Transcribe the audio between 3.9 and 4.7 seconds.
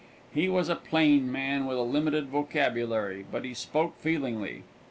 feelingly.